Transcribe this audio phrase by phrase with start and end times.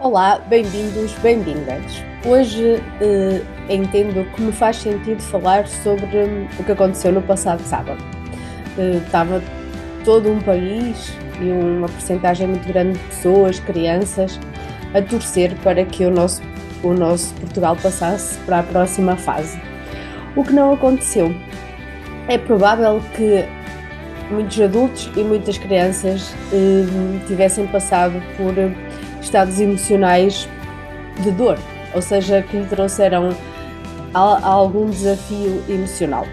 [0.00, 2.04] Olá, bem-vindos, bem-vindas.
[2.24, 7.60] Hoje eh, entendo que me faz sentido falar sobre hum, o que aconteceu no passado
[7.62, 7.98] sábado.
[8.78, 9.42] Eh, estava
[10.04, 14.38] todo um país e uma porcentagem muito grande de pessoas, crianças,
[14.94, 16.42] a torcer para que o nosso,
[16.84, 19.60] o nosso Portugal passasse para a próxima fase.
[20.36, 21.34] O que não aconteceu.
[22.28, 23.44] É provável que
[24.30, 26.86] muitos adultos e muitas crianças eh,
[27.26, 28.54] tivessem passado por
[29.20, 30.48] estados emocionais
[31.22, 31.58] de dor,
[31.94, 33.30] ou seja, que lhe trouxeram
[34.14, 36.26] algum desafio emocional.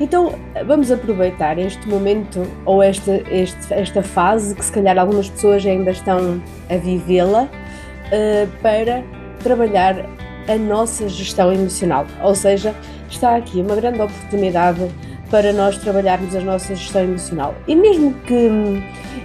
[0.00, 0.34] Então
[0.66, 5.90] vamos aproveitar este momento ou esta, este, esta fase que se calhar algumas pessoas ainda
[5.90, 9.04] estão a vivê-la uh, para
[9.42, 10.04] trabalhar
[10.48, 12.06] a nossa gestão emocional.
[12.22, 12.74] Ou seja,
[13.08, 14.90] está aqui uma grande oportunidade
[15.32, 17.54] para nós trabalharmos a nossa gestão emocional.
[17.66, 18.50] E mesmo que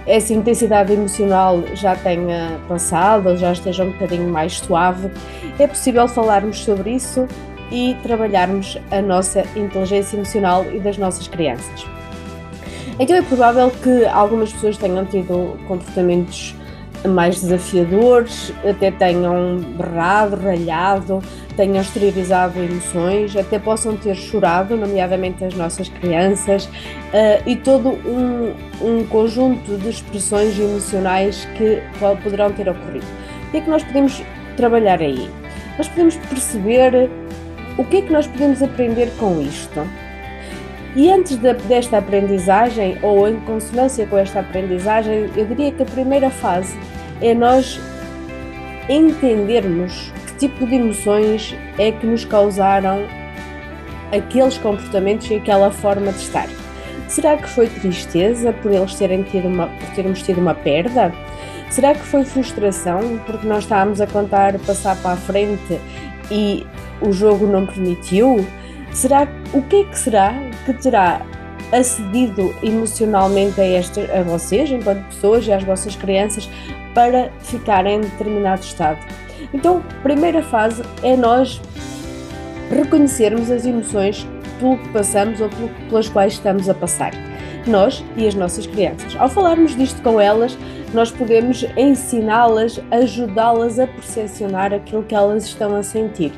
[0.06, 5.10] essa intensidade emocional já tenha passado ou já esteja um bocadinho mais suave,
[5.58, 7.28] é possível falarmos sobre isso
[7.70, 11.86] e trabalharmos a nossa inteligência emocional e das nossas crianças.
[12.98, 16.54] Então é provável que algumas pessoas tenham tido comportamentos
[17.06, 21.22] mais desafiadores, até tenham berrado, ralhado,
[21.58, 28.54] tenham exteriorizado emoções, até possam ter chorado, nomeadamente as nossas crianças, uh, e todo um,
[28.80, 31.82] um conjunto de expressões emocionais que
[32.22, 33.04] poderão ter ocorrido.
[33.48, 34.22] O que é que nós podemos
[34.56, 35.28] trabalhar aí?
[35.76, 37.10] Nós podemos perceber
[37.76, 39.84] o que é que nós podemos aprender com isto.
[40.94, 45.86] E antes de, desta aprendizagem, ou em consonância com esta aprendizagem, eu diria que a
[45.86, 46.78] primeira fase
[47.20, 47.80] é nós
[48.88, 53.02] entendermos tipo de emoções é que nos causaram
[54.16, 56.48] aqueles comportamentos e aquela forma de estar.
[57.08, 61.12] Será que foi tristeza por eles terem tido uma, por termos tido uma perda?
[61.70, 65.80] Será que foi frustração porque nós estávamos a contar passar para a frente
[66.30, 66.66] e
[67.00, 68.46] o jogo não permitiu?
[68.92, 70.34] Será o que é que será
[70.64, 71.20] que terá
[71.72, 76.48] acedido emocionalmente a, este, a vocês, enquanto pessoas e às vossas crianças,
[76.94, 78.98] para ficarem em determinado estado?
[79.52, 81.60] Então, primeira fase é nós
[82.70, 84.26] reconhecermos as emoções
[84.58, 85.48] pelo que passamos ou
[85.88, 87.12] pelas quais estamos a passar.
[87.66, 89.14] Nós e as nossas crianças.
[89.16, 90.56] Ao falarmos disto com elas,
[90.92, 96.32] nós podemos ensiná-las, ajudá-las a percepcionar aquilo que elas estão a sentir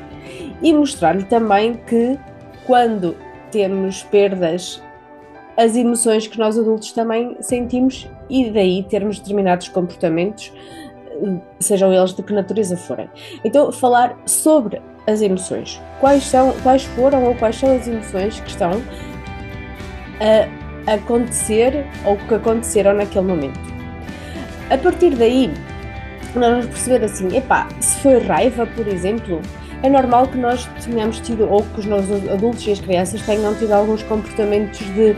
[0.61, 2.19] e mostrar-lhe também que
[2.65, 3.15] quando
[3.49, 4.81] temos perdas,
[5.57, 10.51] as emoções que nós adultos também sentimos e daí termos determinados comportamentos,
[11.59, 13.09] sejam eles de que natureza forem.
[13.43, 15.81] Então, falar sobre as emoções.
[15.99, 18.81] Quais, são, quais foram ou quais são as emoções que estão
[20.87, 23.59] a acontecer ou que aconteceram naquele momento.
[24.69, 25.51] A partir daí,
[26.35, 29.41] nós vamos perceber assim, epá, se foi raiva, por exemplo,
[29.83, 33.53] é normal que nós tenhamos tido, ou que os nossos adultos e as crianças tenham
[33.55, 35.15] tido alguns comportamentos de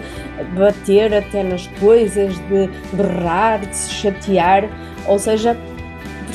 [0.58, 4.70] bater até nas coisas, de berrar, de se chatear,
[5.06, 5.56] ou seja,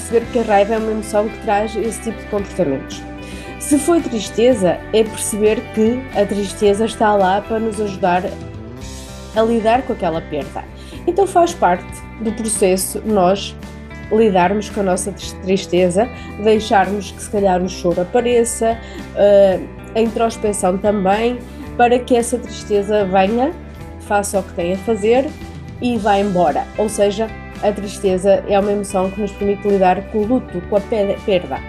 [0.09, 3.03] perceber que a raiva é uma emoção que traz esse tipo de comportamentos.
[3.59, 8.23] Se foi tristeza, é perceber que a tristeza está lá para nos ajudar
[9.37, 10.65] a lidar com aquela perda.
[11.07, 11.87] Então faz parte
[12.21, 13.55] do processo nós
[14.11, 16.09] lidarmos com a nossa tristeza,
[16.43, 18.79] deixarmos que se calhar o choro apareça,
[19.15, 21.39] uh, a introspeção também,
[21.77, 23.53] para que essa tristeza venha,
[24.01, 25.29] faça o que tem a fazer
[25.83, 26.67] e vá embora.
[26.79, 27.29] Ou seja,
[27.63, 31.61] a tristeza é uma emoção que nos permite lidar com o luto, com a perda.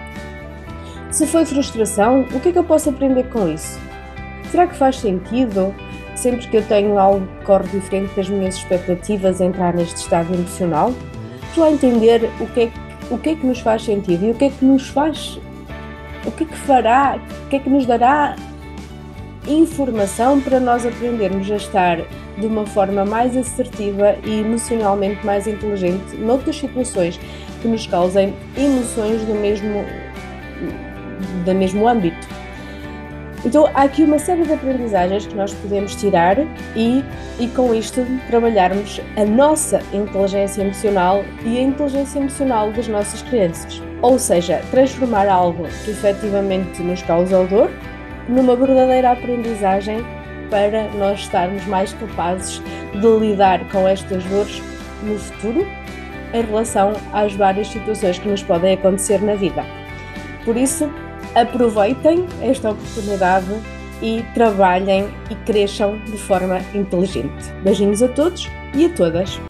[1.10, 3.78] Se foi frustração, o que é que eu posso aprender com isso?
[4.50, 5.74] Será que faz sentido,
[6.14, 10.92] sempre que eu tenho algo que corre diferente das minhas expectativas, entrar neste estado emocional?
[11.48, 12.70] Estou a entender o que, é,
[13.10, 15.38] o que é que nos faz sentido e o que é que nos faz,
[16.24, 18.36] o que é que fará, o que é que nos dará
[19.48, 21.98] informação para nós aprendermos a estar
[22.40, 27.20] de uma forma mais assertiva e emocionalmente mais inteligente noutras situações
[27.60, 29.84] que nos causem emoções do mesmo,
[31.44, 32.40] do mesmo âmbito.
[33.44, 36.36] Então há aqui uma série de aprendizagens que nós podemos tirar
[36.76, 37.02] e,
[37.38, 43.82] e com isto trabalharmos a nossa inteligência emocional e a inteligência emocional das nossas crianças.
[44.02, 47.70] Ou seja, transformar algo que efetivamente nos causa dor
[48.28, 50.04] numa verdadeira aprendizagem
[50.50, 52.60] para nós estarmos mais capazes
[52.92, 54.62] de lidar com estas dores
[55.02, 55.66] no futuro
[56.32, 59.64] em relação às várias situações que nos podem acontecer na vida.
[60.44, 60.90] Por isso,
[61.34, 63.46] aproveitem esta oportunidade
[64.02, 67.50] e trabalhem e cresçam de forma inteligente.
[67.62, 69.40] Beijinhos a todos e a todas.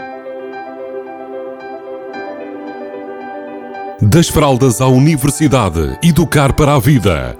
[4.03, 7.40] Das fraldas à universidade, educar para a vida.